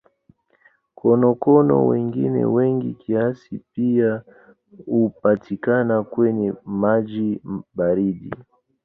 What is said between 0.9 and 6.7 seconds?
Konokono wengine wengi kiasi pia hupatikana kwenye